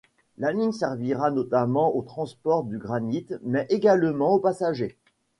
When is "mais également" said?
3.43-4.33